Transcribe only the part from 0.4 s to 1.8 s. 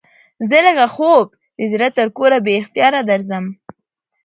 زه لکه خوب د